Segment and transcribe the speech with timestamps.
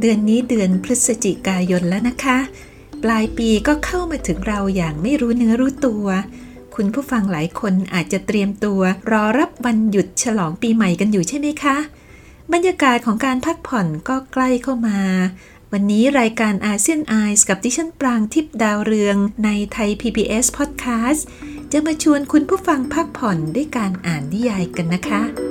[0.00, 2.38] เดือนนี้เดือนพฤศจิกายนแล้วนะคะ
[3.02, 6.06] ปลายปีก็เข้ามาถึงเราอย่างไม่รู้เนื้อรู้ตัว
[6.74, 11.76] คุณผู้ฟังหลายคนอาจจะเตรียมตัว รอรับวันหยุดฉลองปีใหม่กันอยู่ใช่ไหมคะ
[12.52, 15.00] บรรยากาศของการพักผ่อนก็ใกล้เข้ามา
[15.72, 21.20] วันนี้รายการอาเซียนไอส์กับดิฉันปรางทิพย์ดาวเรืองในไทย PBS Podcast
[21.72, 25.49] จะมาชวนคุณผู้ฟังพักผ่อนด้วยการอ่านนิยายกันนะคะ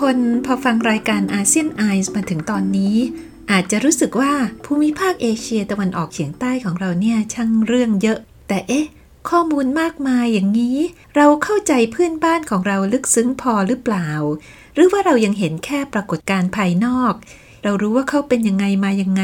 [0.00, 2.96] คนพอฟังรายการอาเซียนไอส์มาถึงตอนนี้
[3.50, 4.32] อาจจะรู้สึกว่า
[4.64, 8.86] ภูมิภาคเอเชียตะวันออกเฉียงใต้ของเราเนี่ยช่างเรื่องเยอะ แต่เอ๊ะ
[9.30, 10.76] ข้อมูลมากมายอย่างนี้
[11.16, 14.08] เราเข้าใจเพื่อนบ้านของเราลึกซึ้งพอหรือเปล่า
[14.74, 17.12] หรือว่าเรายังเห็นแค่ปรากฏการณ์ภายนอก
[17.62, 19.22] เรารู้ว่าเขาเป็นยังไงมายังไง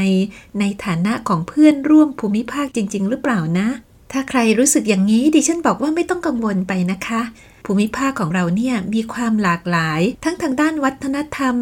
[0.61, 3.69] ในฐานะของเพื่อนร่วมภูมิภาคจริง ๆ หรือเปล่านะ
[4.13, 7.21] ถ้าใครรู้สึกอย่างนี้ดิฉันบอกว่าไม่ต้องกังวลไปนะคะ
[7.65, 11.57] ภูมิภาคของเราเนี่ยมีความหลากหลาย ทั้งทางด้านวัฒนธรรม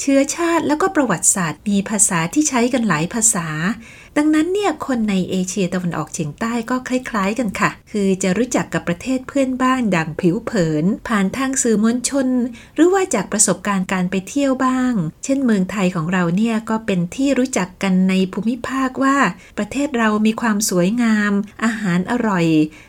[0.00, 3.46] เชื้อชาติแล้วก็ประวัติศาสตร์ มีภาษาที่ใช้กันหลายภาษา
[4.16, 12.28] ดังนั้นเนี่ยคนในเอเชียตะวันออกเฉียงใต้ก็คล้ายๆกันค่ะ คือจะรู้จักกับประเทศเพื่อนบ้านดังผิวเผิน ผ่านทางสื่อมวลชน
[12.74, 14.92] หรือว่าจากประสบการณ์การไปเที่ยวบ้าง
[15.24, 19.16] เช่นเมืองไทยของเราเนี่ยก็เป็นที่รู้จักกันในภูมิภาคว่า
[19.58, 21.32] ประเทศเรามีความสวยงาม
[21.64, 22.46] อาหารอร่อย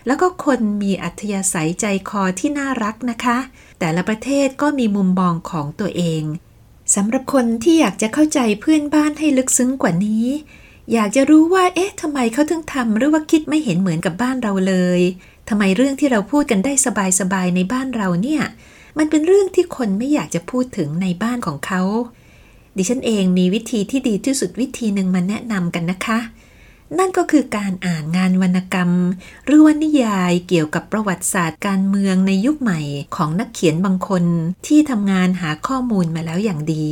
[0.08, 3.38] แล้วก็คนมีอัธยาศัยใจคอที่น่ารักนะคะ
[3.80, 6.24] แต่ละประเทศก็มีมุมมองของตัวเอง
[6.96, 10.28] สำหรับคนที่อยากจะเข้าใจเพื่อนบ้านให้ลึกซึ้งกว่านี้
[10.94, 15.00] อยากจะรู้ว่า เอ๊ะทำไมเขาถึงทำหรือว่าคิดไม่เห็นเหมือนกับบ้านเราเลย
[15.50, 16.74] ทำไมเรื่องที่เราพูดกันได้
[17.20, 18.44] สบายๆในบ้านเราเนี่ย
[18.98, 21.82] มันเป็นเรื่องที่คนไม่อยากจะพูดถึงในบ้านของเขา
[22.78, 26.20] ดิฉันเองมีวิธีที่ดีที่สุดวิธีหนึ่งมาแนะนำกันนะคะ
[27.00, 28.92] นั่นก็คือการอ่านงานวรรณกรรม
[29.46, 32.82] หรือว่านิยายเกี่ยวกับประวัติศาสตร์การเมืองในยุคใหม่
[33.16, 34.24] ของนักเขียนบางคน
[34.68, 36.88] ที่ทำงานหาข้อมูลมาแล้วอย่างดี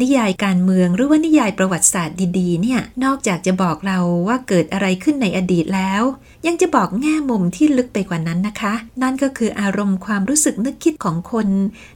[0.00, 6.02] นิยายการเมืองหรือว่านิยายประวัติศาสตร์ดีๆ เนี่ย นอกจากจะบอกเราว่าเกิดอะไรขึ้นในอดีตแล้ว
[6.46, 11.48] ยังจะบอกแง่มุมที่ลึกไปกว่านั้นนะคะ นั่นก็คืออารมณ์ความรู้สึกนึกคิดของคน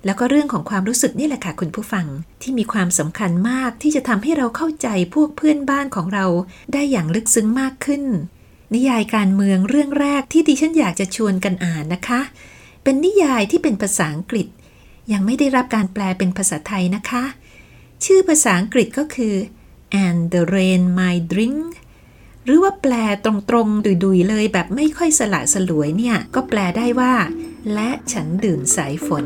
[0.04, 2.06] แล้วก็เรื่องของความรู้สึกนี่แหละค่ะคุณผู้ฟัง
[2.42, 6.26] ที่มีความสำคัญมากที่จะทำให้เราเข้าใจพวกเพื่อนบ้านของเรา
[6.72, 8.02] ได้อย่างลึกซึ้งมากขึ้น
[8.74, 12.20] นิยายการเมืองเรื่องแรกที่ดิฉันอยากจะชวนกันอ่านนะคะ
[12.82, 14.46] เป็นนิยายที่เป็นภาษาอังกฤษ
[15.12, 17.22] ยังไม่ได้รับการแปลเป็นภาษาไทยนะคะ
[18.04, 19.34] ชื่อภาษาอังกฤษก็คือ
[20.04, 21.62] and the rain my drink
[22.44, 22.92] หรือว่าแปล
[23.24, 27.14] ตรงๆ ดุยๆ เลยแบบไม่ค่อยสละสลวยเนี่ย ก็แปลได้ว่า
[27.74, 29.24] และฉันดื่มสายฝน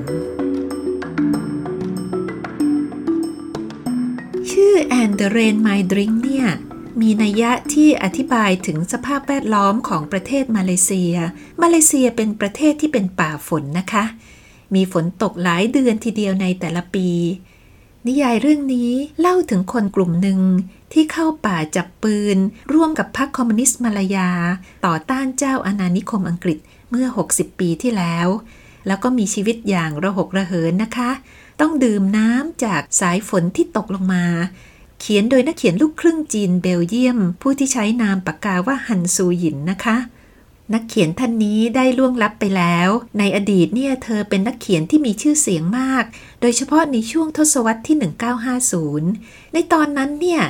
[4.51, 6.47] ชื่อ and the rain my drink เนี่ย
[7.01, 11.15] มีนัยยะที่อธิบายถึงสภาพแวดล้อมของประเทศมาเลเซีย
[11.63, 14.05] มาเลเซียเป็นประเทศที่เป็นป่าฝนนะคะ
[14.75, 17.09] มีฝนตกหลายเดือนทีเดียวในแต่ละปี
[18.09, 18.91] นิยายเรื่องนี้
[19.21, 20.41] เล่าถึงคนกลุ่มหนึ่ง
[20.93, 22.39] ที่เข้าป่าจับปืน
[22.73, 24.31] ร่วมกับพรรคคอมมิวนิสต์มาลายา
[24.87, 26.59] ต่อต้านเจ้าอาณานิคมอังกฤษ
[26.91, 28.27] เมื่อ 60 ปีที่แล้ว
[28.87, 31.11] แล้วก็มีชีวิตอย่างระหกระเหินนะคะ
[31.61, 34.25] ต้องดื่มน้ำจากสายฝนที่ตกลงมา
[35.01, 39.97] เขียนโดยนักเขียนลูกครึ่งจีนเบลเยียม ผู้ที่ใช้นามปากกาว่าฮันซูหยินนะคะ
[40.75, 42.89] นักเขียนท่านนี้ได้ล่วงลับไปแล้ว
[43.19, 46.05] ในอดีตเนี่ยเธอเป็นนักเขียนที่มีชื่อเสียงมาก
[46.41, 47.97] โดยเฉพาะในช่วงทศวรรษที่
[48.95, 50.43] 1950 ในตอนนั้นเนี่ย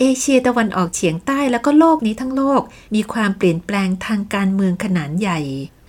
[0.00, 2.62] เอเชียตะวันออกเฉียงใต้แล้วก็โลกนี้ทั้งโลก
[2.94, 5.40] มีความเปลี่ยนแปลงทางการเมืองขนาดใหญ่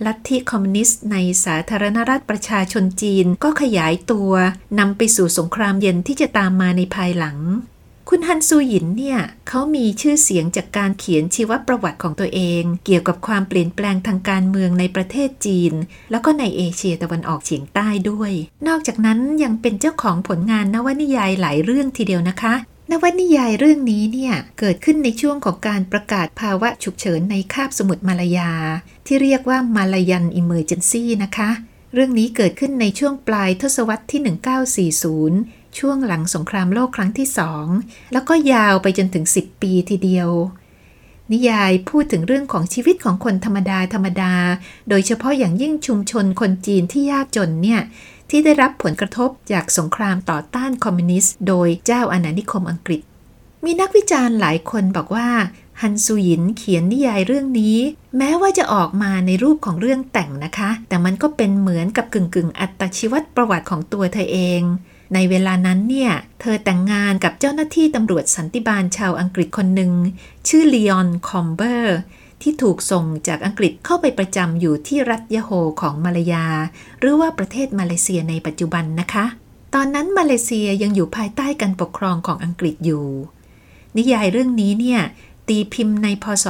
[0.06, 4.32] ลัทธิคอมมิวนิสต์ในสาธารณรัฐประชาชนจีนก็ขยายตัว
[4.78, 7.38] นำไปสู่สงครามเย็นที่จะตามมาในภายหลัง
[8.12, 9.18] คุณฮันซูหยินเนี่ย
[9.48, 15.72] เขามีชื่อเสียงจากการเขียนชีวประวัติของตัวเอง เกี่ยวกับความเปลี่ยนแปลงทางการเมืองในประเทศจีน
[16.10, 18.32] แล้วก็ในเอเชียตะวันออกเฉียงใต้ด้วย
[18.68, 22.54] นอกจากนั้นยังเป็นเจ้าของผลงานนวนิยายหลายเรื่องทีเดียวนะคะ
[22.90, 28.52] นวนิยายเรื่องนี้เนี่ย เกิดขึ้นในช่วงของการประกาศภาวะฉุกเฉินในคาบสมุทรมาลายา
[29.06, 31.50] ที่เรียกว่า Malayan Emergency นะคะ
[31.94, 37.66] เรื่องนี้เกิดขึ้นในช่วงปลายทศวรรษที่ 1940 ช่วงหลังสงครามโลกครั้งที่สอง
[38.12, 40.30] แล้วก็ยาวไปจนถึง 10 ปีทีเดียว
[41.32, 44.34] นิยายพูดถึงเรื่องของชีวิตของคนธรรมดาธรรมดา
[44.88, 47.80] โดยเฉพาะอย่างยิ่งชุมชนคนจีนที่ยากจนเนี่ย
[48.30, 53.00] ที่ได้รับผลกระทบจากสงครามต่อต้านคอมมิวนิสต์โดยเจ้าอาณานิคมอังกฤษ
[53.64, 55.28] มีนักวิจารณ์หลายคนบอกว่า
[55.82, 57.76] ฮันซูยินเขียนนิยายเรื่องนี้
[58.18, 64.62] แม้ว่าจะออกมาในรูปของเรื่องแต่งนะคะ แต่มันก็เป็นเหมือนกับกึ่งกึ่งอัตชีวประวัติของตัวเธอเอง
[65.14, 69.92] ในเวลานั้นเนี่ย เธอแต่งงานกับเจ้าหน้าที่ตำรวจสันติบาลชาวอังกฤษคนหนึ่ง
[70.48, 71.98] ชื่อลีออนคอมเบอร์
[72.42, 75.50] ที่ถูกส่งจากอังกฤษเข้าไปประจำอยู่ที่รัฐยะโฮ
[75.80, 76.46] ของมาลายา
[77.00, 79.24] หรือว่าประเทศมาเลเซียในปัจจุบันนะคะ
[79.74, 83.06] ตอนนั้นมาเลเซียยังอยู่ภายใต้การปกครองของอังกฤษอยู่
[83.96, 85.00] นิยายเรื่องนี้เนี่ย
[85.48, 86.46] ตีพิมพ์ในพศ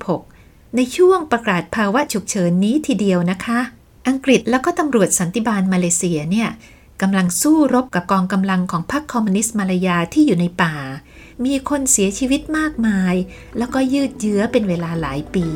[0.00, 3.60] 2496 ในช่วงประกาศภาวะฉุกเฉินนี้ทีเดียวนะคะ
[4.08, 6.48] อังกฤษแล้วก็ตำรวจสันติบาลมาเลเซียเนี่ย
[7.02, 10.74] กำลังสู้รบกับกองกำลังของพรรคคอมมิวนิสต์มาลายาที่อยู่ในป่า
[11.44, 13.14] มีคนเสียชีวิตมากมาย
[13.58, 15.46] แล้วก็ยืดเยื้อเป็นเวลาหลายปี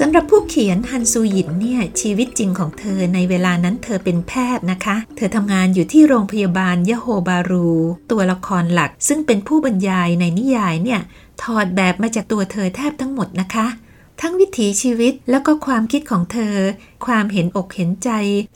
[0.00, 7.70] สำหรับผู้เขียนฮันซูหยินเนี่ย ชีวิตจริงของเธอในเวลานั้นเธอเป็นแพทย์นะคะ เธอทำงานอยู่ที่โรงพยาบาลยะโฮบารู
[8.10, 11.00] ตัวละครหลักซึ่งเป็นผู้บรรยายในนิยายเนี่ย
[11.42, 13.66] ถอดแบบมาจากตัวเธอแทบทั้งหมดนะคะ
[14.20, 16.56] ทั้งวิถีชีวิตแล้วก็ความคิดของเธอ
[17.06, 18.10] ความเห็นอกเห็นใจ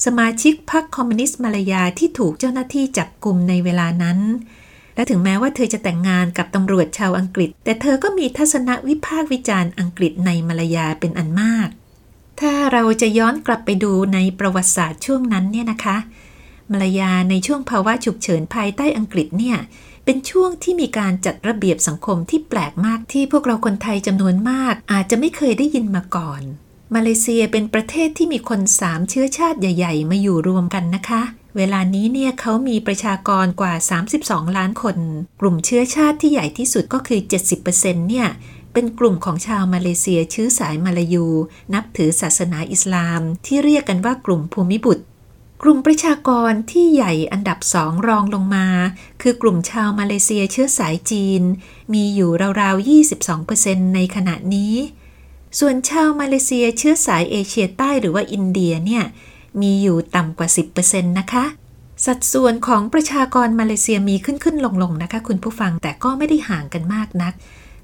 [0.06, 4.18] สมาชิกพรรคคอมมิวนิสต์มาลายาที่ถูกเจ้าหน้าที่จับกลุ่มในเวลานั้น
[4.94, 11.68] และถึงแม้ว่าเธอจะแต่งงานกับตำรวจชาวอังกฤษ แต่เธอก็มีทัศนวิพากษ์วิจารณ์อังกฤษในมาลายาเป็นอันมาก
[12.40, 15.96] ถ้าเราจะย้อนกลับไปดูในประวัติศาสตร์ช่วงนั้นเนี่ยนะคะ
[16.72, 19.58] มาลายาในช่วงภาวะฉุกเฉินภายใต้อังกฤษเนี่ย
[20.04, 26.42] เป็นช่วงที่มีการจัดระเบียบสังคมที่แปลกมากที่พวกเราคนไทยจำนวนมาก อาจจะไม่เคยได้ยินมาก่อน
[26.94, 31.22] มาเลเซียเป็นประเทศที่มีคนสามเชื้อชาติใหญ่ ๆ มาอยู่รวมกันนะคะ
[31.56, 33.74] เวลานี้เนี่ยเขามีประชากรกว่า
[34.14, 34.96] 32 ล้านคน
[35.40, 37.20] กลุ่มเชื้อชาติที่ใหญ่ที่สุดก็คือ
[37.64, 38.28] 70%เนี่ย
[38.72, 41.26] เป็นกลุ่มของชาวมาเลเซียชื้อสายมาลายู
[41.74, 45.04] นับถือศาสนาอิสลาม ที่เรียกกันว่ากลุ่มภูมิบุตร
[45.62, 48.66] กลุ่มประชากรที่ใหญ่อันดับสองรองลงมา
[49.22, 51.42] คือกลุ่มชาวมาเลเซียเชื้อสายจีน
[51.94, 52.30] มีอยู่
[52.60, 52.88] ราวๆ
[53.36, 54.74] 22%ในขณะนี้
[55.58, 59.04] ส่วนชาวมาเลเซียเชื้อสายเอเชียใต้หรือว่าอินเดียเนี่ย
[59.60, 60.48] มีอยู่ต่ำกว่า
[60.80, 61.44] 10%นะคะ
[62.06, 67.32] สัดส่วนของประชากรมาเลเซียมีขึ้นขึ้นลงลงนะคะ คุณผู้ฟังแต่ก็ไม่ได้ห่างกันมากนัก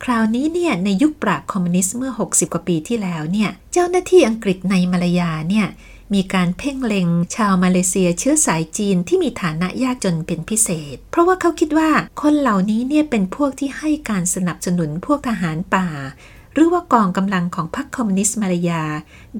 [0.05, 5.67] คราวนี้เนี่ยในยุคปราบคอมมิวนิสต์เมื่อ 60 กว่าปีที่แล้วเนี่ย เจ้าหน้าที่อังกฤษในมาลายาเนี่ย
[6.14, 11.91] มีการเพ่งเล็งชาวมาเลเซียเชื้อสายจีนที่มีฐานะยากจนเป็นพิเศษ เพราะว่าเขาคิดว่า
[12.23, 15.88] คนเหล่านี้เนี่ยเป็นพวกที่ให้การสนับสนุนพวกทหารป่า
[16.53, 18.85] หรือว่ากองกำลังของพรรคคอมมิวนิสต์มาลายา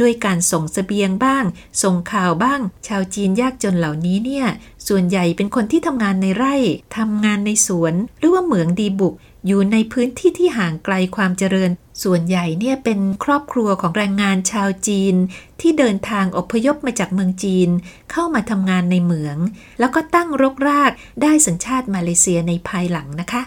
[0.01, 1.45] ด้วยการส่งสเสบียงบ้าง
[1.83, 4.47] ส่งข่าวบ้าง ชาวจีนยากจนเหล่านี้เนี่ย
[4.89, 6.55] ส่วนใหญ่เป็นคนที่ทำงานในไร่
[6.97, 9.15] ทำงานในสวน หรือว่าเหมืองดีบุก
[9.47, 11.71] อยู่ในพื้นที่ที่ห่างไกลความเจริญ
[12.03, 15.15] ส่วนใหญ่เนี่ยเป็นครอบครัวของแรงงานชาวจีน
[15.61, 17.69] ที่เดินทางอพยพมาจากเมืองจีน
[18.11, 19.39] เข้ามาทำงานในเหมือง
[19.81, 23.43] แล้วก็ตั้งรกรากได้สัญชาติมาเลเซียในภายหลังนะคะ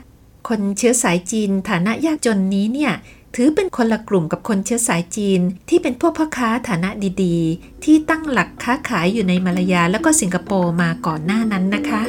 [0.47, 2.93] คนเชื้อสายจีนฐานะยากจนนี้เนี่ย
[3.35, 6.89] ถือเป็นคนละกลุ่มกับคนเชื้อสายจีน ที่เป็นพวกพ่อค้าฐานะ
[7.23, 12.01] ดีๆ ที่ตั้งหลักค้าขายอยู่ในมาลายาแล้วก็สิงคโปร์มาก่อนหน้านั้นนะคะ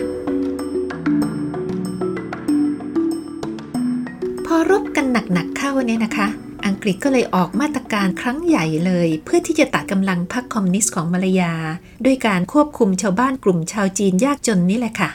[4.53, 6.27] พอรบกันหนักๆเข้าเนี่ยนะคะ
[6.67, 11.53] อังกฤษก็เลยออกมาตรการครั้งใหญ่เลย เพื่อที่จะตัดกำลังพรรคคอมมิวนิสต์ของมาลายา
[12.05, 15.11] ด้วยการควบคุมชาวบ้านกลุ่มชาวจีนยากจนนี่แหละค่ะ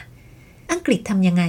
[0.72, 1.44] อังกฤษทำยังไง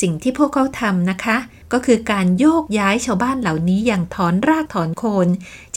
[0.00, 1.36] สิ่งที่พวกเขาทำนะคะ
[1.72, 5.28] ก็คือการโยกย้ายชาวบ้านเหล่านี้อย่างถอนรากถอนโคน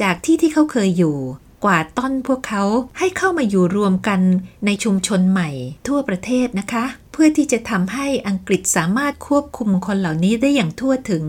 [0.01, 1.17] จากที่ที่เขาเคยอยู่
[1.63, 2.63] กว่าต้อนพวกเขา
[2.99, 4.19] ให้เข้ามาอยู่รวมกัน
[4.65, 5.49] ในชุมชนใหม่
[5.87, 11.25] ทั่วประเทศนะคะ เพื่อที่จะทำให้อังกฤษสามารถควบคุมคนเหล่านี้ได้อย่างทั่วถึง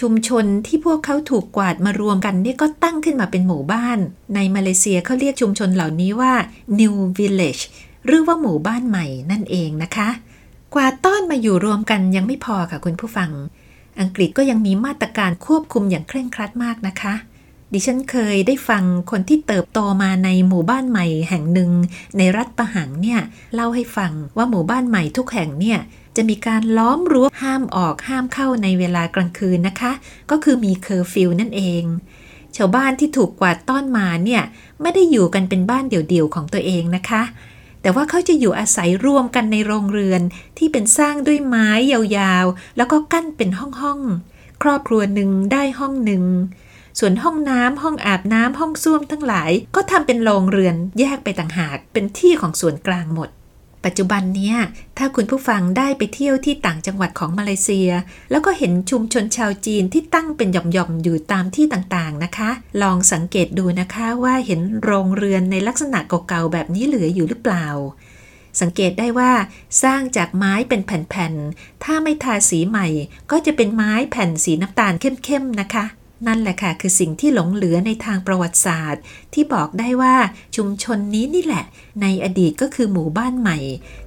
[0.00, 3.98] ชุมชนที่พวกเขาถูกกวาดมารวมกันนี่ก็ตั้งขึ้นมาเป็นหมู่บ้าน
[4.34, 6.32] ในมาเลเซียเขาเรียกชุมชนเหล่านี้ว่า
[6.78, 7.62] New Village
[8.06, 10.08] หรือว่าหมู่บ้านใหม่นั่นเองนะคะ
[10.74, 13.30] กว่าต้อนมาอยู่รวมกันยังไม่พอค่ะคุณผู้ฟัง
[14.00, 17.14] อังกฤษก็ยังมีมาตรการควบคุมอย่างเคร่งครัดมากนะคะ
[17.72, 21.70] ดิฉันเคยได้ฟังคนที่เติบโตมาในหมู่บ้านใหม่แห่งหนึ่ง
[22.18, 23.20] ในรัฐประหังเนี่ย
[23.54, 25.78] เล่าให้ฟังว่าหมู่บ้านใหม่ทุกแห่งเนี่ย
[26.16, 29.92] จะมีการล้อมรั้วห้ามออกห้ามเข้าในเวลากลางคืนนะคะ
[30.30, 31.84] ก็คือมีเคอร์ฟิวนั่นเอง
[32.56, 34.42] ชาวบ้านที่ถูกกวาดต้อนมาเนี่ย
[34.82, 37.22] ไม่ได้อยู่กันเป็นบ้านเดี่ยวๆของตัวเองนะคะ
[37.82, 40.22] แต่ว่าเขาจะอยู่อาศัยรวมกันในโรงเรือน
[40.58, 46.24] ที่เป็นสร้างด้วยไม้ยาวๆ แล้วก็กั้นเป็นห้องๆครอบครัวหนึ่งได้ห้องหนึ่ง
[46.98, 53.30] ส่วนห้องน้ำห้องอาบน้ำห้องส้วมทั้งหลาย ก็ทำเป็นโรงเรือนแยกไปต่างหาก เป็นที่ของส่วนกลางหมด
[53.84, 54.56] ปัจจุบันเนี้ย
[54.98, 57.90] ถ้าคุณผู้ฟังได้ไปเที่ยวที่ต่างจังหวัดของมาเลเซีย
[58.30, 62.50] แล้วก็เห็นชุมชนชาวจีนที่ตั้งเป็นหย่อมๆอยู่ตามที่ต่างๆนะคะ
[62.82, 67.66] ลองสังเกตดูนะคะว่าเห็นโรงเรือนในลักษณะเก่าๆแบบนี้เหลืออยู่หรือเปล่า
[68.60, 69.32] สังเกตได้ว่า
[69.82, 72.86] สร้างจากไม้เป็นแผ่นๆ ถ้าไม่ทาสีใหม่
[73.30, 75.84] ก็จะเป็นไม้แผ่นสีน้ำตาลเข้มๆ นะคะ
[76.26, 79.02] นั่นแหละค่ะ คือสิ่งที่หลงเหลือในทางประวัติศาสตร์
[79.34, 80.14] ที่บอกได้ว่า
[80.56, 81.64] ชุมชนนี้นี่แหละ
[82.02, 83.58] ในอดีตก็คือหมู่บ้านใหม่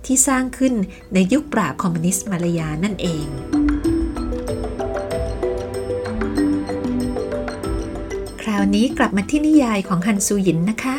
[0.06, 0.74] ที่สร้างขึ้น
[1.14, 3.26] ในยุคปราบคอมมิวนิสต์มาลายานั่นเอง
[8.42, 10.96] คราวนี้กลับมาที่นิยายของฮันซูหยินนะคะ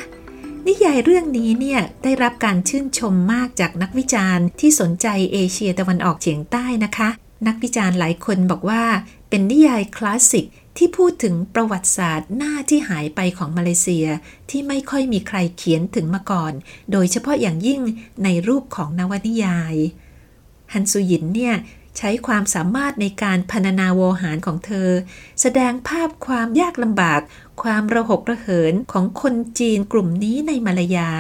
[0.68, 7.08] นิยายเรื่องนี้เนี่ยได้รับการชื่นชมมากจากนักวิจารณ์ที่สนใจเอเชียตะวันออกเฉียงใต้นะคะ
[7.46, 8.82] นักวิจารณ์หลายคนบอกว่า
[9.28, 10.46] เป็นนิยายคลาสสิก
[10.82, 14.06] ที่พูดถึงประวัติศาสตร์หน้าที่หายไปของมาเลเซีย
[14.50, 16.52] ที่ไม่ค่อยมีใครเขียนถึงมาก่อน
[16.92, 17.80] โดยเฉพาะอย่างยิ่ง
[18.24, 19.74] ในรูปของนวนิยาย
[20.72, 21.54] ฮันซูยินเนี่ย
[21.98, 24.88] ใช้ความสามารถในการพรรณนาโวหารของเธอ
[25.40, 27.20] แสดงภาพความยากลำบาก
[27.62, 31.10] ความระหกระเหินของคนจีนกลุ่มนี้ในมาลายา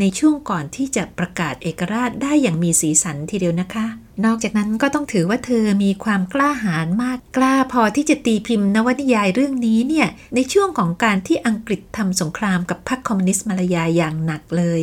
[0.00, 14.82] ในช่วงก่อนที่จะประกาศเอกราชได้อย่างมีสีสันทีเดียวนะคะ นอกจากนั้นก็ต้องถือว่าเธอมีความกล้าหาญมากกล้าพอที่จะตีพิมพ์นวนิยายเรื่องนี้เนี่ย ในช่วงของการที่อังกฤษทำสงครามกับพรรคคอมมิวนิสต์มาลายาอย่างหนักเลย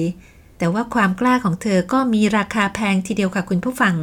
[0.58, 3.96] แต่ว่าความกล้าของเธอก็มีราคาแพงทีเดียวค่ะคุณผู้ฟัง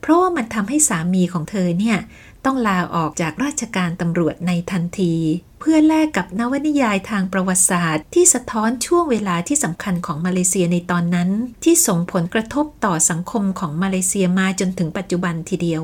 [0.00, 1.96] เพราะว่ามันทำให้สามีของเธอเนี่ย
[2.44, 5.14] ต้องลาออกจากราชการตำรวจในทันที
[5.60, 11.30] เพื่อแลกกับนวนิยายทางประวัติศาสตร์ ที่สะท้อนช่วงเวลาที่สำคัญของมาเลเซียในตอนนั้น
[11.64, 15.82] ที่ส่งผลกระทบต่อสังคมของมาเลเซียมาจนถึงปัจจุบันทีเดียว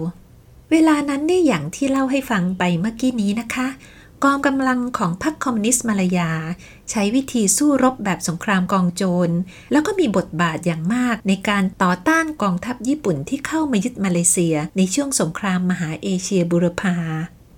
[0.71, 3.69] เวลานั้นนี่อย่างที่เล่าให้ฟังไปเมื่อกี้นี้นะคะ
[4.25, 6.31] กองกำลังของพรรคคอมมิวนิสต์มาลายา
[6.91, 9.31] ใช้วิธีสู้รบแบบสงครามกองโจร
[9.73, 16.97] แล้วก็มีบทบาทอย่างมากในการต่อต้านกองทัพญี่ปุ่นที่เข้ามายึดมาเลเซีย ในช่วงสงครามมหาเอเชียบุรพา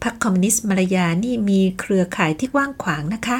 [0.03, 3.39] พรรคคอมมิวนิสต์มาลายานี่มีเครือข่ายที่กว้างขวางนะคะ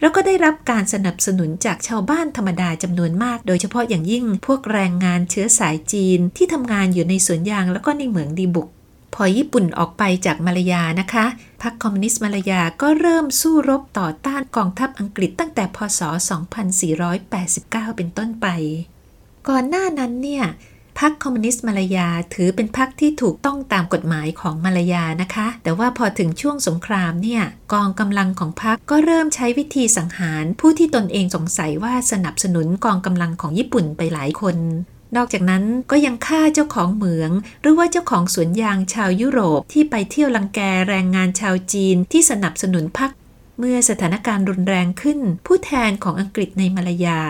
[0.00, 8.68] แล้วก็ได้รับการสนับสนุนจากชาวบ้านธรรมดาจำนวนมาก โดยเฉพาะอย่างยิ่งพวกแรงงานเชื้อสายจีนที่ทำงานอยู่ในสวนยางแล้วก็ในเหมืองดีบุก
[9.14, 11.26] พอญี่ปุ่นออกไปจากมาลายานะคะ
[11.62, 16.00] พรรคคอมมิวนิสต์มาลายาก็เริ่มสู้รบต่อต้านกองทัพอังกฤษตั้งแต่พศ
[17.18, 18.46] 2489 เป็นต้นไป
[19.48, 20.44] ก่อนหน้านั้นเนี่ย
[21.00, 27.42] พรรคคอมมิวนิสต์มาลายา ถือเป็นพรรคที่ถูกต้องตามกฎหมายของมาลายานะคะ แต่ว่าพอถึงช่วงสงครามเนี่ย
[27.72, 34.56] กองกำลังของพรรคก็เริ่มใช้วิธีสังหาร ผู้ที่ตนเองสงสัยว่าสนับสนุนกองกำลังของญี่ปุ่นไปหลายคน
[35.16, 37.30] นอกจากนั้นก็ยังฆ่าเจ้าของเหมือง
[37.62, 43.10] หรือว่าเจ้าของสวนยางชาวยุโรปที่ไปเที่ยวลังแกแรงงานชาวจีนที่สนับสนุนพรรค
[43.58, 47.20] เมื่อสถานการณ์รุนแรงขึ้น ผู้แทนของอังกฤษในมาลายา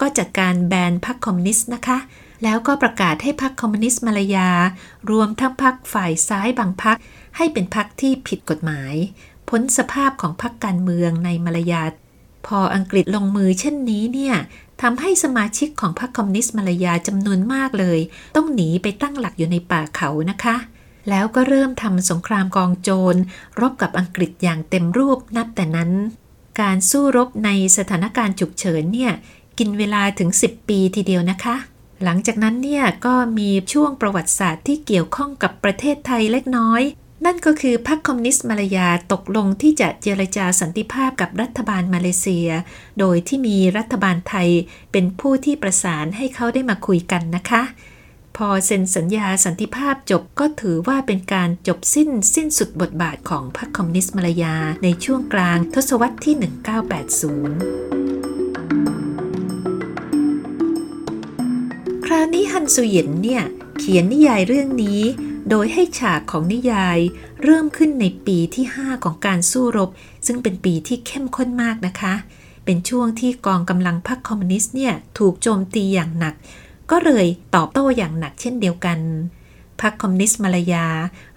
[0.00, 1.98] ก็จัดการแบนพรรคคอมมิวนิสต์นะคะ
[2.42, 4.48] แล้วก็ประกาศให้พรรคคอมมิวนิสต์มาลายา
[5.10, 6.96] รวมทั้งพรรคฝ่ายซ้ายบางพรรค
[7.36, 8.94] ให้เป็นพรรคที่ผิดกฎหมาย
[9.48, 11.82] พ้นสภาพของพรรคการเมืองในมาลายา
[12.46, 14.34] พออังกฤษลงมือเช่นนี้เนี่ย
[14.82, 17.98] ทำให้สมาชิกของพรรคคอมมิวนิสต์มาลายาจำนวนมากเลย
[18.36, 20.56] ต้องหนีไปตั้งหลักอยู่ในป่าเขานะคะ
[21.10, 23.14] แล้วก็เริ่มทำสงครามกองโจร
[23.60, 25.90] รบกับอังกฤษอย่างเต็มรูปนับแต่นั้น
[26.60, 29.12] การสู้รบในสถานการณ์ฉุกเฉินเนี่ย
[29.58, 31.56] กินเวลาถึง 10 ปีทีเดียวนะคะ
[32.04, 36.82] หลังจากนั้นเนี่ยก็มีช่วงประวัติศาสตร์ที่เกี่ยวข้องกับประเทศไทยเล็กน้อย
[37.26, 42.48] นั่นก็คือพรรคคอมมิวนิสต์มาลายาตกลงที่จะเจรจาสันติภาพกับรัฐบาลมาเลเซีย
[42.98, 44.48] โดยที่มีรัฐบาลไทย
[44.92, 47.62] เป็นผู้ที่ประสานให้เขาได้มาคุยกันนะคะ
[48.36, 58.29] พอเซ็นสัญญาสันติภาพจบก็ถือว่าเป็นการจบสิ้นสิ้นสุดบทบาทของพรรคคอมมิวนิสต์มาลายาในช่วงกลางทศวรรษที่ 1980
[62.14, 63.42] ราวนี้ฮันซุเย็นเนี่ย
[63.78, 65.00] เขียนนิยายเรื่องนี้
[65.50, 66.98] โดยให้ฉากของนิยาย
[67.42, 69.90] เริ่มขึ้นในปีที่ 5 ของการสู้รบ
[70.26, 72.14] ซึ่งเป็นปีที่เข้มข้นมากนะคะ
[72.64, 76.34] เป็นช่วงที่กองกำลังพรรคคอมมิวนิสต์เนี่ยถูกโจมตีอย่างหนัก
[76.90, 78.98] ก็เลยตอบโต้อย่างหนักเช่นเดียวกัน
[79.80, 80.86] พรรคคอมมิวนิสต์มาลายา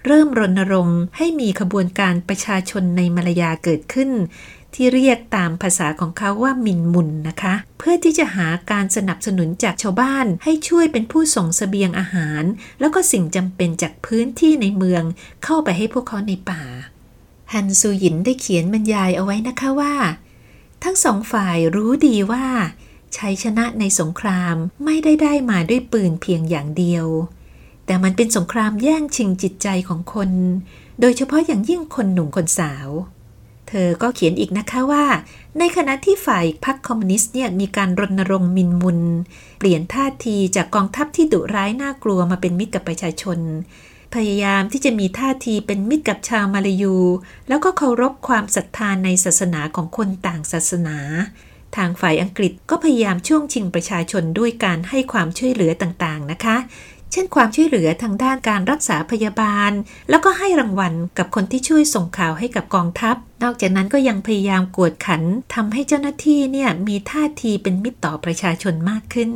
[0.06, 4.10] เริ่มรณรงค์ให้มีขบวนการประชาชนในมาลายาเกิดขึ้น
[4.74, 12.42] ที่เรียกตามภาษาของเขาว่ามินมุนนะคะ เพื่อที่จะหาการสนับสนุนจากชาวบ้านให้ช่วยเป็นผู้ส่งสเสบียงอาหาร
[12.80, 15.02] แล้วก็สิ่งจำเป็นจากพื้นที่ในเมือง
[15.44, 16.62] เข้าไปให้พวกเขาในป่า
[17.52, 19.94] ฮันซูหยินได้เขียนบรรยายเอาไว้นะคะว่า
[20.84, 22.46] ทั้งสองฝ่ายรู้ดีว่า
[23.16, 24.54] ชัยชนะในสงคราม
[24.84, 27.06] ไม่ได้ได้มาด้วยปืนเพียงอย่างเดียว
[27.86, 30.30] แต่มันเป็นสงครามแย่งชิงจิตใจของคน
[31.00, 32.88] โดยเฉพาะอย่างยิ่งคนหนุ่มคนสาว
[33.86, 35.04] อก็เขียนอีกนะคะว่า
[35.58, 39.00] ในขณะที่ฝ่ายพรรคคอมมิวนิสต์เนี่ยมีการรณรงค์มินมุน
[39.58, 43.38] เปลี่ยนท่าทีจากกองทัพที่ดุร้ายน่ากลัวมาเป็นมิตรกับประชาชน
[44.14, 46.96] พยายามที่จะมีท่าทีเป็นมิตรกับชาวมาลายู
[47.48, 50.98] แล้วก็เคารพความศรัทธานในศาสนาของคนต่างศาสนา
[51.76, 56.56] ทางฝ่ายอังกฤษก็พยายามช่วงชิงประชาชนด้วยการให้ความช่วยเหลือต่างๆนะคะ
[57.16, 59.72] เช่นความช่วยเหลือทางด้านการรักษาพยาบาล
[60.10, 65.22] แล้วก็ให้รางวัลกับคนที่ช่วยส่งข่าวให้กับกองทัพ นอกจากนั้นก็ยังพยายามกวดขัน
[65.54, 69.30] ทำให้เจ้าหน้าที่เนี่ยมีท่าทีเป็นมิตรต่อประชาชนมากขึ้น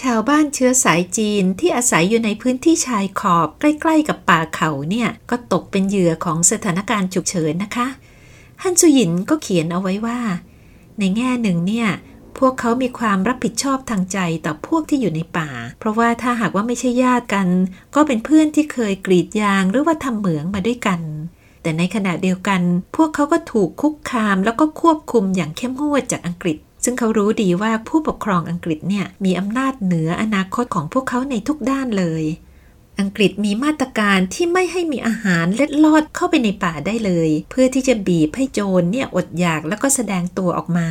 [0.00, 7.86] ชาวบ้านเชื้อสายจีนที่อาศัยอยู่ในพื้นที่ชายขอบใกล้ ๆ กับป่าเขาเนี่ยก็ตกเป็นเหยื่อของสถานการณ์ฉุกเฉินนะคะ
[8.62, 10.18] ฮันซูยินก็เขียนเอาไว้ว่า
[10.98, 11.88] ในแง่หนึ่งเนี่ย
[12.38, 17.48] พวกเขามีความรับผิดชอบทางใจต่อพวกที่อยู่ในป่า เพราะว่าถ้าหากว่าไม่ใช่ญาติกัน
[17.94, 21.00] ก็เป็นเพื่อนที่เคยกรีดยางหรือว่าทำเหมืองมาด้วยกัน
[21.62, 22.60] แต่ในขณะเดียวกัน
[22.96, 32.24] พวกเขาก็ถูกคุกคามแล้วก็ควบคุมอย่างเข้มงวดจากอังกฤษ ซึ่งเขารู้ดีว่าผู้ปกครองอังกฤษเนี่ยมีอำนาจเหนืออนาคตของพวกเขาในทุกด้านเลย
[33.00, 40.88] อังกฤษมีมาตรการที่ไม่ให้มีอาหารเล็ดลอดเข้าไปในป่าได้เลย เพื่อที่จะบีบให้โจรเนี่ยอดอยากแล้วก็แสดงตัวออกมา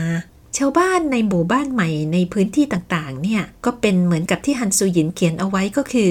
[0.58, 6.10] ชาวบ้านในหมู่บ้านใหม่ในพื้นที่ต่างๆ เนี่ย ก็เป็นเหมือนกับที่ฮันซูยินเขียนเอาไว้ก็คือ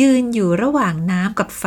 [0.00, 1.64] ยืนอยู่ระหว่างน้ำกับไฟ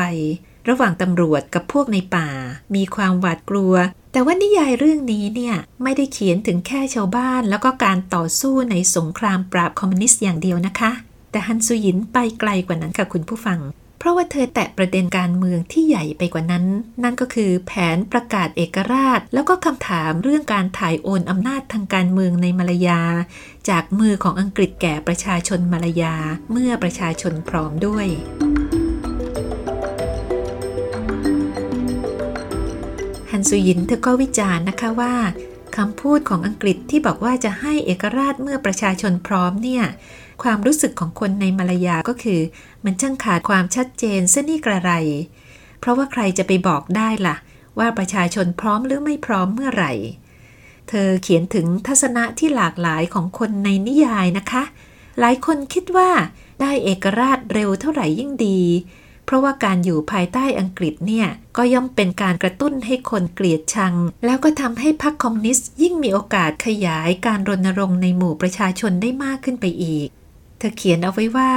[0.69, 2.29] ระหว่างตำรวจกับพวกในป่า
[2.75, 3.73] มีความหวาดกลัว
[4.11, 10.91] แต่ว่านิยายเรื่องนี้เนี่ย ไม่ได้เขียนถึงแค่ชาวบ้าน แล้วก็การต่อสู้ในสงครามปราบคอมมิวนิสต์อย่างเดียวนะคะ
[11.31, 13.59] แต่ฮันซูยินไปไกลกว่านั้นค่ะคุณผู้ฟัง
[13.99, 16.65] เพราะว่าเธอแตะประเด็นการเมืองที่ใหญ่ไปกว่านั้น
[17.03, 23.01] นั่นก็คือแผนประกาศเอกราช แล้วก็คำถามเรื่องการถ่ายโอนอำนาจทางการเมืองในมาลายา
[23.69, 26.15] จากมือของอังกฤษแก่ประชาชนมาลายา
[26.51, 28.07] เมื่อประชาชนพร้อมด้วย
[33.31, 35.15] ฮันซุยินเธอก็วิจารณ์นะคะว่า
[35.77, 39.83] คำพูดของอังกฤษที่บอกว่าจะให้เอกราชเมื่อประชาชนพร้อมเนี่ย
[40.43, 42.41] ความรู้สึกของคนในมาลายาก็คือ
[42.83, 44.91] มันช่างขาดความชัดเจนเส้นนี่กระไร
[45.79, 47.35] เพราะว่าใครจะไปบอกได้ละ่ะ
[47.79, 49.93] ว่าประชาชนพร้อมหรือไม่พร้อมเมื่อไหร่
[50.89, 54.63] เธอเขียนถึงทัศนะที่หลากหลายของคนในนิยายนะคะ
[55.19, 56.09] หลายคนคิดว่า
[56.61, 58.61] ได้เอกราชเร็วเท่าไหร่ยิ่งดี
[59.25, 63.93] เพราะว่าการอยู่ภายใต้อังกฤษเนี่ย ก็ย่อมเป็นการกระตุ้นให้คนเกลียดชัง
[64.25, 70.07] แล้วก็ทำให้พรรคคอมมิวนิสต์ยิ่งมีโอกาสขยายการรณรงค์ในหมู่ประชาชนได้มากขึ้นไปอีก
[70.57, 71.51] เธอเขียนเอาไว้ว่า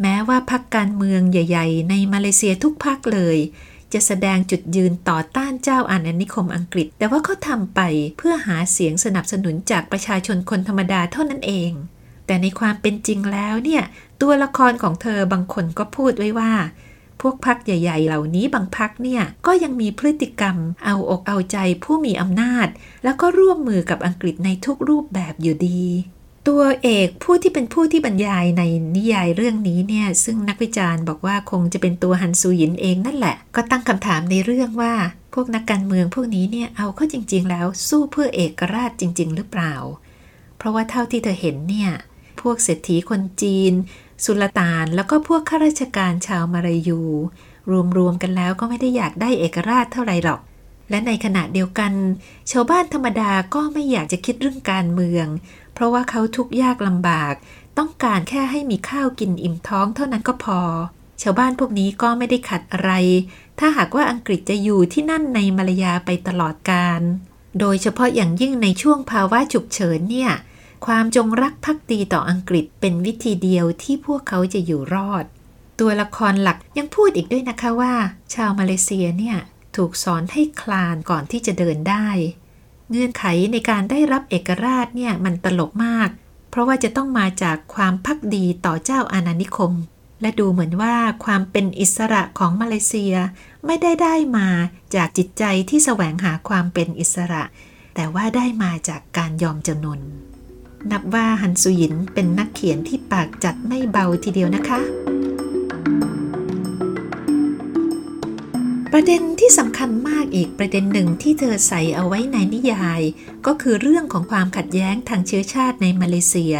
[0.00, 3.38] แม้ว่าพรรคการเมืองใหญ่ ๆ ในมาเลเซียทุกพรรคเลย
[3.92, 7.80] จะแสดงจุดยืนต่อต้านเจ้าอาณานิคมอังกฤษ แต่ว่าเขาทำไป
[8.18, 11.72] เพื่อหาเสียงสนับสนุนจากประชาชนคนธรรมดาเท่านั้นเอง
[12.26, 13.82] แต่ในความเป็นจริงแล้วเนี่ย
[14.22, 16.52] ตัวละครของเธอบางคนก็พูดไว้ว่า
[17.20, 22.68] พวกพักใหญ่ ๆ เหล่านี้บางพักเนี่ย ก็ยังมีพฤติกรรมเอาอกเอาใจผู้มีอำนาจ
[23.04, 25.84] แล้วก็ร่วมมือกับอังกฤษในทุกรูปแบบอยู่ดี
[26.50, 28.62] ตัวเอกผู้ที่เป็นผู้ที่บรรยายใน
[28.96, 34.94] นิยายเรื่องนี้เนี่ยซึ่งนักวิจารณ์บอกว่าคงจะเป็นตัวฮันซูยินเองนั่นแหละ ก็ตั้งคำถามในเรื่องว่า
[35.34, 39.74] พวกนักการเมืองพวกนี้เนี่ยเอาเข้าจริง ๆ แล้วสู้เพื่อเอกราชจริง ๆ หรือเปล่า
[40.56, 41.90] เพราะว่าเท่าที่เธอเห็นเนี่ย
[42.40, 43.72] พวกเศรษฐีคนจีน
[44.24, 47.00] สุลต่านแล้วก็พวกข้าราชการชาวมาลายู
[47.96, 50.40] รวมๆกันแล้วก็ไม่ได้อยากได้เอกราชเท่าไหร่หรอก
[50.90, 51.92] และในขณะเดียวกัน
[52.50, 55.26] ชาวบ้านธรรมดาก็ไม่อยากจะคิดเรื่องการเมือง
[55.74, 57.34] เพราะว่าเขาทุกข์ยากลำบาก
[57.78, 60.60] ต้องการแค่ให้มีข้าวกินอิ่มท้องเท่านั้นก็พอ
[61.22, 62.92] ชาวบ้านพวกนี้ก็ไม่ได้ขัดอะไร
[63.58, 67.02] ถ้าหากว่าอังกฤษจะอยู่ที่นั่นในมาลายาไปตลอดกาล
[67.60, 70.30] โดยเฉพาะอย่างยิ่งในช่วงภาวะฉุกเฉินเนี่ย
[70.86, 75.24] ความจงรักภักดีต่ออังกฤษเป็นวิธีเดียวที่พวกเขาจะอยู่รอด
[75.80, 77.94] ตัวละครหลักยังพูดอีกด้วยนะคะว่า
[78.34, 79.36] ชาวมาเลเซียเนี่ย
[79.76, 82.08] ถูกสอนให้คลานก่อนที่จะเดินได้
[82.90, 86.08] เงื่อนไขในการได้รับเอกราชเนี่ยมันตลกมาก
[86.50, 89.72] เพราะว่าจะต้องมาจากความพักดีต่อเจ้าอาณานิคม
[90.20, 93.14] และดูเหมือนว่าความเป็นอิสระของมาเลเซีย
[93.66, 94.48] ไม่ได้ได้มา
[94.94, 97.42] จากจิตใจที่แสวงหาความเป็นอิสระ
[97.94, 100.00] แต่ว่าได้มาจากการยอมจำนน
[100.90, 104.80] นับว่าฮันซุยินเป็นนักเขียนที่ปากจัดไม่เบาทีเดียวนะคะ
[108.96, 113.00] ประเด็นที่สำคัญมากอีกประเด็นหนึ่งที่เธอใส่เอาไว้ในนิยาย
[113.46, 116.56] ก็คือเรื่องของความขัดแย้งทางเชื้อชาติในมาเลเซีย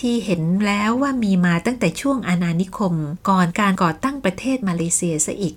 [0.00, 2.94] ที่เห็นแล้วว่ามีมาตั้งแต่ช่วงอาณานิคม
[3.28, 5.54] ก่อนการก่อตั้งประเทศมาเลเซียซะอีก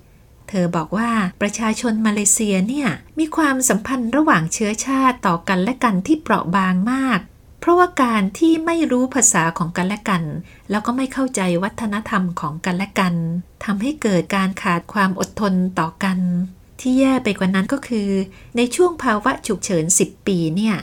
[0.48, 1.10] เธอบอกว่า
[1.40, 7.20] ประชาชนมาเลเซียเนี่ยมีความสัมพันธ์ระหว่างเชื้อชาติต่อกันและกันที่เปราะบางมาก
[7.64, 10.22] เพราะว่าการที่ไม่รู้ภาษาของกันและกัน
[10.70, 13.14] แล้วก็ไม่เข้าใจวัฒนธรรมของกันและกัน
[13.64, 16.18] ทำให้เกิดการขาดความอดทนต่อกัน
[16.80, 18.08] ที่แย่ไปกว่านั้นก็คือ
[18.56, 20.76] ในช่วงภาวะฉุกเฉิน 10 ปีเนี่ย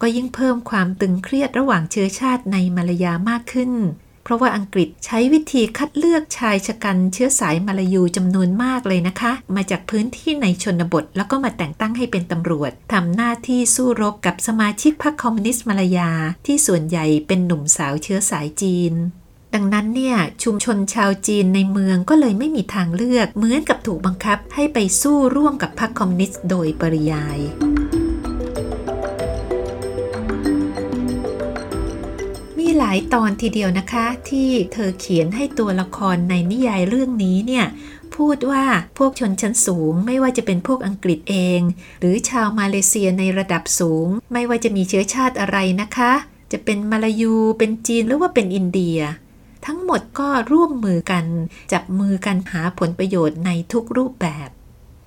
[0.00, 3.72] ก็ยิ่งเพิ่มความตึงเครียดระหว่างเชื้อชาติในมาลายามากขึ้น
[4.26, 16.10] เพราะว่าอังกฤษใช้วิธีคัดเลือกชายชะกันเชื้อสายมาลายูจำนวนมากเลยนะคะ มาจากพื้นที่ในชนบท แล้วก็มาแต่งตั้งให้เป็นตำรวจทำหน้าที่สู้รบกับสมาชิกพรรคคอมมิวนิสต์มาลายา
[16.46, 18.92] ที่ส่วนใหญ่เป็นหนุ่มสาวเชื้อสายจีน
[19.54, 27.38] ดังนั้นเนี่ยชุมชนชาวจีนในเมืองก็เลยไม่มีทางเลือก เหมือนกับถูกบังคับให้ไปสู้ร่วมกับพรรคคอมมิวนิสต์โดยปริยาย
[32.86, 37.66] ลายตอนทีเดียวนะคะ ที่เธอเขียนให้ตัวละครในนิยายเรื่องนี้เนี่ย
[38.16, 38.64] พูดว่า
[38.98, 41.60] พวกชนชั้นสูง ไม่ว่าจะเป็นพวกอังกฤษเอง
[42.00, 46.12] หรือชาวมาเลเซียในระดับสูง ไม่ว่าจะมีเชื้อชาติอะไรนะคะ
[46.52, 48.98] จะเป็นมาลายูเป็นจีนหรือว่าเป็นอินเดีย
[49.66, 51.24] ทั้งหมดก็ร่วมมือกัน
[51.72, 54.48] จับมือกันหาผลประโยชน์ในทุกรูปแบบ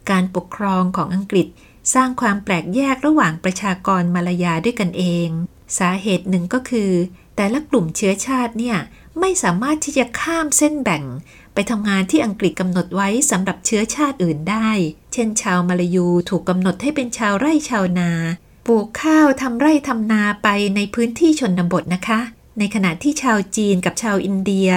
[0.09, 1.47] การปกครองของอังกฤษ
[1.93, 5.29] สร้างความแปลกแยกระหว่างประชากรมาลายาด้วยกันเอง
[5.77, 6.91] สาเหตุหนึ่งก็คือ
[7.41, 8.77] แต่ละกลุ่มเชื้อชาติเนี่ย
[9.19, 11.03] ไม่สามารถที่จะข้ามเส้นแบ่ง
[11.53, 14.69] ไปทำงานที่อังกฤษกำหนดไว้สำหรับเชื้อชาติอื่นได้
[15.13, 18.11] เช่น ชาวมาลายูถูกกำหนดให้เป็นชาวไร่ชาวนา
[18.67, 22.19] ปลูกข้าวทำไร่ทำนาไปในพื้นที่ชนบทนะคะ
[22.59, 24.69] ในขณะที่ชาวจีนกับชาวอินเดีย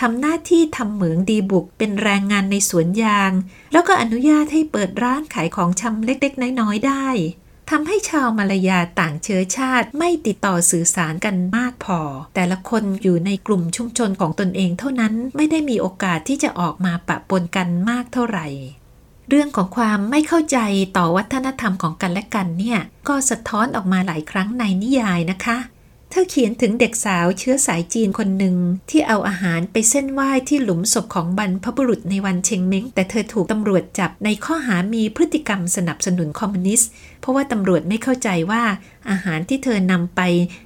[0.00, 3.32] ทำหน้าที่ทำเหมืองดีบุกเป็นแรงงานในสวนยาง
[3.72, 7.06] แล้วก็อนุญาตให้เปิดร้านขายของชำเล็กๆ น้อยๆได้
[7.70, 12.00] ทำให้ชาวมาลายาต่างเชื้อชาติไม่ติดต่อสื่อสารกันมากพอ
[12.34, 18.46] แต่ละคนอยู่ในกลุ่มชุมชนของตนเองเท่านั้นไม่ได้มีโอกาสที่จะออกมาปะปนกันมากเท่าไหร่
[19.28, 20.58] เรื่องของความไม่เข้าใจ
[20.96, 25.56] ต่อวัฒนธรรมของกันและกันเนี่ย ก็สะท้อนออกมาหลายครั้งในนิยายนะคะ
[26.14, 28.56] เธอเขียนถึงเด็กสาวเชื้อสายจีนคนหนึ่ง
[28.90, 38.62] ที่เอาอาหารไปเส้นไหว้ที่หลุมศพของบรรพบุรุษในวันเชงเม้ง แต่เธอถูกตำรวจจับในข้อหามีพฤติกรรมสนับสนุนคอมมิวนิสต์ เพราะว่าตำรวจไม่เข้าใจว่า
[39.10, 40.20] อาหารที่เธอนำไป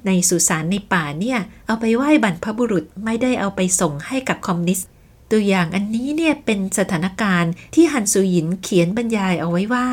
[0.06, 4.88] ในสุสานในป่าเนี่ยเอาไปไหว้บรรพบุรุษไม่ได้เอาไปส่งให้กับคอมมิวนิสต์
[5.30, 9.88] ตัวอย่างอันนี้เนี่ยเป็นสถานการณ์ที่ฮันซูหยินเขียนบรรยายเอาไว้ว่า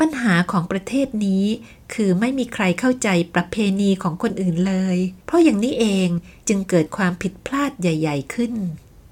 [0.00, 1.44] ปัญหาของประเทศนี้
[1.94, 6.08] คือไม่มีใครเข้าใจประเพณีของคนอื่นเลย เพราะอย่างนี้เอง
[6.48, 8.52] จึงเกิดความผิดพลาดใหญ่ ๆ ขึ้น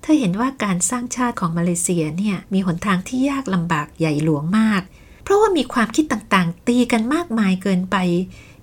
[0.02, 4.82] เธอเห็นว่าการสร้างชาติของมาเลเซียเนี่ยมีหนทางที่ยากลำบากใหญ่หลวงมาก
[5.22, 7.96] เพราะว่ามีความคิดต่างๆ ตีกันมากมายเกินไป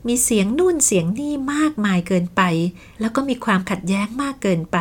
[0.08, 2.42] มีเสียงนู่นเสียงนี่มากมายเกินไป
[3.00, 4.78] แล้วก็มีความขัดแย้งมากเกินไป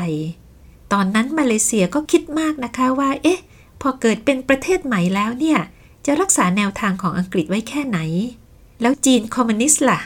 [0.93, 3.41] ตอนนั้นมาเลเซียก็คิดมากนะคะว่า เอ๊ะ
[3.81, 5.61] พอเกิดเป็นประเทศใหม่แล้วเนี่ย
[6.07, 7.99] จะรักษาแนวทางของอังกฤษไว้แค่ไหน
[8.83, 10.01] แล้วจีนคอมมิวนิสต์ล่ะ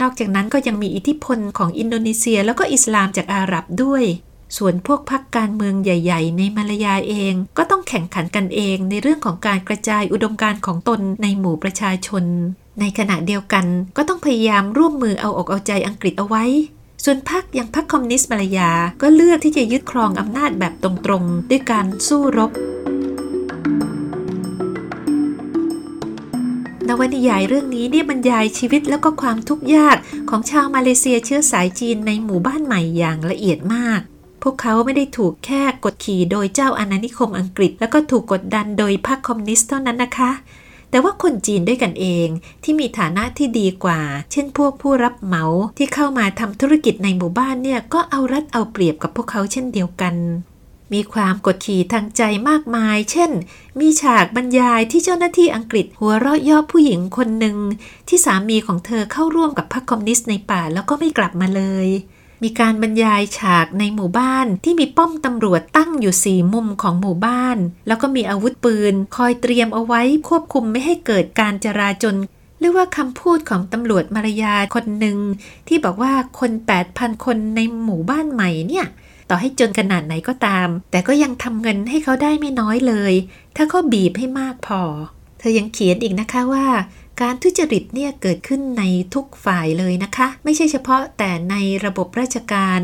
[0.00, 4.04] นอกจากนั้นก็ยังมีอิทธิพลของอินโดนีเซียแล้วก็อิสลามจากอาหรับด้วย
[4.56, 12.24] ส่วนพวกพรรคการเมืองใหญ่ ๆ ในมาลายาเอง ก็ต้องแข่งขันกันเองในเรื่องของการกระจายอุดมการณ์ของตนในหมู่ประชาชน
[12.80, 16.44] ในขณะเดียวกันก็ต้องพยายามร่วมมือเอาอกเอาใจอังกฤษเอาไว้
[17.04, 18.70] ส่วนพรรคอย่างพรรคคอมมิวนิสต์มาลายา
[19.02, 22.50] ก็เลือกที่จะยึดครองอำนาจแบบตรงๆ ด้วยการสู้รบ
[26.92, 29.96] นวนิยายเรื่องนี้เนี่ยบรรยายชีวิตแล้วก็ความทุกข์ยาก
[30.30, 34.00] ของชาวมาเลเซียเชื้อสายจีนในหมู่บ้านใหม่อย่างละเอียดมาก
[34.42, 40.30] พวกเขาไม่ได้ถูกแค่กดขี่โดยเจ้าอาณานิคมอังกฤษ แล้วก็ถูกกดดันโดยพรรคคอมมิวนิสต์เท่านั้นนะคะ
[40.90, 42.28] แต่ว่าคนจีนด้วยกันเอง
[42.64, 44.00] ที่มีฐานะที่ดีกว่า
[44.32, 45.44] เช่นพวกผู้รับเหมา
[45.78, 50.14] ที่เข้ามาทำธุรกิจในหมู่บ้านเนี่ยก็เอารัดเอาเปรียบกับพวกเขาเช่นเดียวกัน
[50.94, 53.30] มีความกดขี่ทางใจมากมาย เช่น
[53.80, 57.56] มีฉากบรรยายที่เจ้าหน้าที่อังกฤษหัวเราะย่อผู้หญิงคนหนึ่ง
[58.08, 61.88] ที่สามีของเธอเข้าร่วมกับพรรคคอมมิวนิสต์ในป่าแล้วก็ไม่กลับมาเลย
[62.42, 72.16] มีการบรรยายฉากในหมู่บ้านที่มีป้อมตำรวจตั้งอยู่สี่มุมของหมู่บ้าน แล้วก็มีอาวุธปืน คอยเตรียมเอาไว้ควบคุมไม่ให้เกิดการจราจน
[72.58, 75.18] หรือว่าคำพูดของตำรวจมารยาคนหนึ่ง
[75.68, 76.50] ที่บอกว่าคน
[76.88, 78.86] 8,000 คนในหมู่บ้านใหม่เนี่ย
[79.30, 83.12] ต่อให้จนขนาดไหนก็ตาม แต่ก็ยังทำเงินให้เขาได้ไม่น้อยเลย
[83.56, 84.82] ถ้าเขาบีบให้มากพอ
[85.38, 86.66] เธอยังเขียนอีกนะคะว่า
[87.20, 88.82] การทุจริตเนี่ยเกิดขึ้นใน
[89.14, 92.80] ทุกฝ่ายเลยนะคะ ไม่ใช่เฉพาะแต่ในระบบราชการ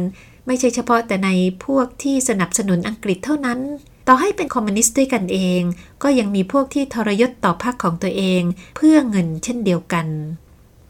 [0.46, 1.30] ไม่ใช่เฉพาะแต่ใน
[1.64, 3.60] พวกที่สนับสนุนอังกฤษเท่านั้น
[4.08, 5.62] ต่อให้เป็นคอมมิวนิสต์ด้วยกันเอง
[6.02, 8.42] ก็ยังมีพวกที่ทรยศต่อพรรคของตัวเอง
[8.76, 10.06] เพื่อเงินเช่นเดียวกัน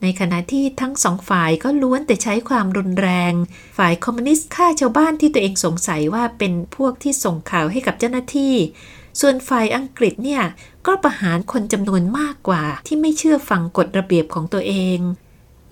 [0.02, 3.32] ในขณะที่ทั้งสองฝ่ายก็ล้วนแต่ใช้ความรุนแรง
[3.78, 8.54] ฝ่ายคอมมิวนิสต์ฆ่าชาวบ้านที่ตัวเองสงสัยว่าเป็นพวกที่ส่งข่าวให้กับเจ้าหน้าที่
[9.20, 10.42] ส่วนฝ่ายอังกฤษเนี่ย
[10.86, 14.98] ก็ประหารคนจำนวนมากกว่า ที่ไม่เชื่อฟังกฎระเบียบของตัวเอง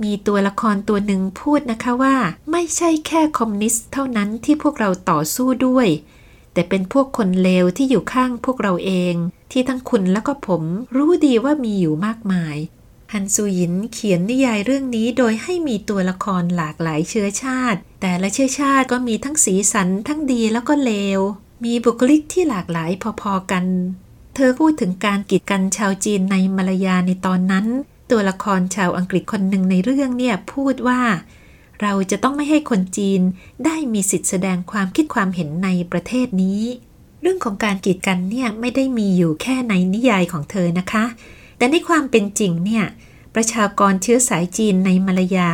[0.02, 2.16] มีตัวละครตัวหนึ่งพูดนะคะว่า
[2.52, 5.88] ไม่ใช่แค่คอมมิวนิสต์เท่านั้นที่พวกเราต่อสู้ด้วย
[6.52, 9.14] แต่เป็นพวกคนเลวที่อยู่ข้างพวกเราเอง
[9.52, 10.62] ที่ทั้งคุณแล้วก็ผม
[10.96, 12.56] รู้ดีว่ามีอยู่มากมาย
[13.12, 21.20] ฮันซูหยินเขียนนิยายเรื่องนี้โดยให้มีตัวละครหลากหลายเชื้อชาติ แต่ละเชื้อชาติก็มีทั้งสีสันทั้งดีแล้วก็เลว
[21.64, 22.90] มีบุคลิกที่หลากหลาย
[23.20, 23.64] พอๆกัน
[24.34, 27.66] เธอพูดถึงการกีดกันชาวจีนในมาลายาในตอนนั้น
[28.10, 31.02] ตัวละครชาวอังกฤษคนหนึ่งในเรื่องเนี่ยพูดว่า
[31.82, 33.20] เราจะต้องไม่ให้คนจีน
[33.64, 36.62] ได้มีสิทธิแสดงความคิดความเห็นในประเทศนี้
[37.22, 41.04] เรื่องของการกีดกันเนี่ยไม่ได้มีอยู่แค่ในนิยายของเธอนะคะ
[41.56, 42.86] แต่ในความเป็นจริงเนี่ย
[43.34, 45.52] ประชากรเชื้อสายจีนในมาลายา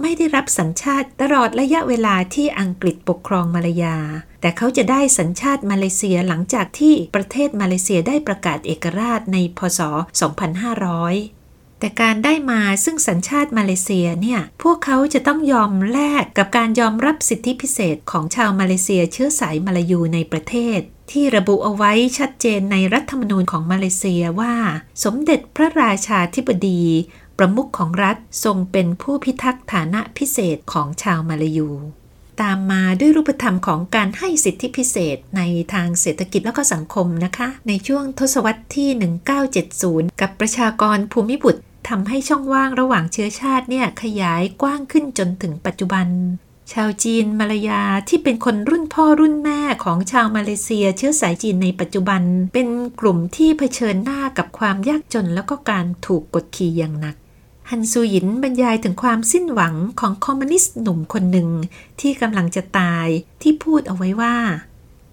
[0.00, 3.96] ไม่ได้รับสัญชาติตลอดระยะเวลาที่อังกฤษปกครองมาลายา
[4.40, 9.80] แต่เขาจะได้สัญชาติมาเลเซียหลังจากที่ประเทศมาเลเซียได้ประกาศเอกราชในพศ
[10.82, 11.41] 2500
[11.82, 20.78] แต่การได้มาซึ่งสัญชาติมาเลเซียเนี่ย พวกเขาจะต้องยอมแลกกับการยอมรับสิทธิพิเศษของชาวมาเลเซียเชื้อสายมาลายูในประเทศ
[21.10, 24.54] ที่ระบุเอาไว้ชัดเจนในรัฐธรรมนูญของมาเลเซียว่า
[25.04, 26.82] สมเด็จพระราชาธิบดี
[27.38, 31.70] ประมุขของรัฐทรงเป็นผู้พิทักษ์ฐานะพิเศษของชาวมาลายู
[32.42, 35.42] ตามมาด้วยรูปธรรมของการให้สิทธิพิเศษใน
[35.72, 38.88] ทางเศรษฐกิจและก็สังคมนะคะ ในช่วงทศวรรษที่
[39.54, 46.06] 1970 กับประชากรภูมิบุตร ทำให้ช่องว่างระหว่างเชื้อชาติเนี่ยขยายกว้างขึ้นจนถึงปัจจุบัน
[46.72, 52.22] ชาวจีนมาลายาที่เป็นคนรุ่นพ่อรุ่นแม่ของชาวมาเลเซียเชื้อสายจีนในปัจจุบัน
[52.54, 52.68] เป็น
[53.00, 57.16] กลุ่มที่เผชิญหน้ากับความยากจนแล้วก็การถูกกดขี่อย่างหนัก
[57.70, 61.48] ฮันซูหยินบรรยายถึงความสิ้นหวังของคอมมิวนิสต์หนุ่มคนหนึ่ง
[62.00, 63.06] ที่กำลังจะตาย
[63.42, 64.36] ที่พูดเอาไว้ว่า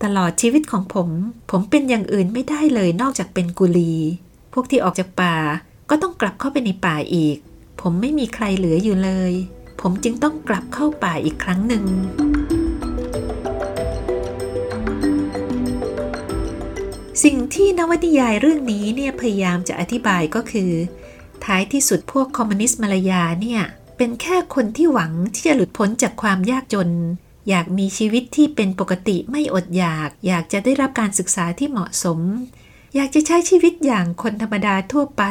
[0.03, 1.09] ตลอดชีวิตของผม
[1.51, 3.93] ผมเป็นอย่างอื่นไม่ได้เลยนอกจากเป็นกุลี
[4.53, 5.35] พวกที่ออกจากป่า
[5.89, 7.37] ก็ต้องกลับเข้าไปในป่าอีก
[7.81, 9.33] ผมไม่มีใครเหลืออยู่เลย
[9.81, 11.85] ผมจึงต้องกลับเข้าป่าอีกครั้งหนึ่ง
[17.23, 20.71] สิ่งที่นวนิยายเรื่องนี้เนี่ยพยายามจะอธิบายก็คือ
[21.45, 23.61] ท้ายที่สุดพวกคอมมิวนิสต์มาลายาเนี่ย
[23.97, 26.89] เป็นแค่คนที่หวังที่จะหลุดพ้นจากความยากจน
[27.49, 32.19] อยากมีชีวิตที่เป็นปกติไม่อดอยาก อยากจะได้รับการศึกษาที่เหมาะสม
[32.95, 35.23] อยากจะใช้ชีวิตอย่างคนธรรมดาทั่วไป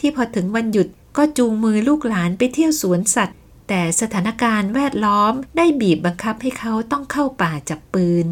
[0.00, 3.36] ที่พอถึงวันหยุดก็จูงมือลูกหลานไปเที่ยวสวนสัตว์
[3.68, 8.28] แต่สถานการณ์แวดล้อมได้บีบบังคับให้เขาต้องเข้าป่าจับปืน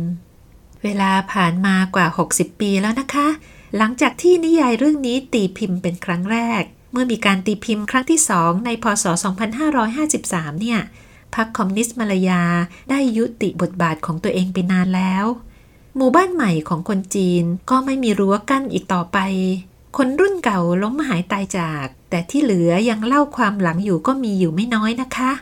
[0.83, 3.29] เวลาผ่านมากว่า 60 ปีแล้วนะคะ
[3.77, 9.05] หลังจากที่นิยายเรื่องนี้ตีพิมพ์เป็นครั้งแรก เมื่อมีการตีพิมพ์ครั้งที่สองในพศ
[9.83, 10.81] 2553 เนี่ย
[11.35, 12.43] พรรคคอมมิวนิสต์มาลายา
[12.91, 15.25] ได้ยุติบทบาทของตัวเองไปนานแล้ว
[15.99, 19.19] หมู่บ้านใหม่ของคนจีนก็ไม่มีรั้วกั้นอีกต่อไป
[19.97, 25.33] คนรุ่นเก่าล้มหายตายจาก แต่ที่เหลือยังเล่าความหลังอยู่ก็มีอยู่ไม่น้อยนะคะ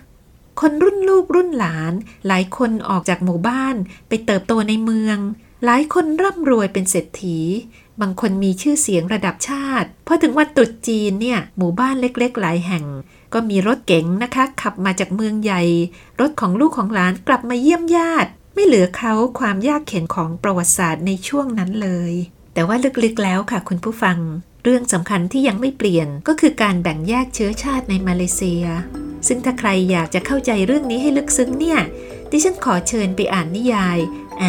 [0.60, 1.92] คนรุ่นลูกรุ่นหลาน
[2.26, 3.74] หลายคนออกจากหมู่บ้าน
[4.08, 5.18] ไปเติบโตในเมือง
[5.64, 7.38] หลายคนร่ำรวยเป็นเศรษฐี
[8.00, 12.84] บางคนมีชื่อเสียงระดับชาติพอถึงวันตรุษจีนเนี่ยหมู่บ้านเล็ก ๆ หลายแห่ง
[13.32, 15.62] ก็มีรถเก๋งนะคะ ขับมาจากเมืองใหญ่
[16.20, 22.12] รถของลูกของหลานกลับมาเยี่ยมญาติ ไม่เหลือเขาความยากเข็นของประวัติศาสตร์ในช่วงนั้นเลย
[22.54, 24.18] แต่ว่าลึกๆแล้วค่ะคุณผู้ฟัง
[24.64, 28.64] เรื่องสำคัญที่ยังไม่เปลี่ยนก็คือการแบ่งแยกเชื้อชาติในมาเลเซีย
[29.26, 31.80] ซึ่งถ้าใครอยากจะเข้าใจเรื่องนี้ให้ลึกซึ้งเนี่ย
[32.30, 33.98] ดิฉันขอเชิญไปอ่านนิยาย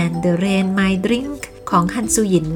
[0.02, 1.40] And the Rain My Drink
[1.70, 2.50] ของฮันซูยิน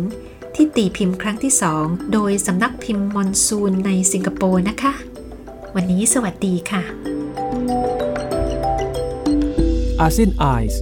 [0.56, 4.94] ที่ตีพิมพ์ครั้งที่สองโดยสำนักพิมพ์มอนซูนในสิงคโปร์นะคะ
[5.76, 6.84] วันนี้สวัสดีค่ะ
[10.02, 10.82] อาเซียนไอส์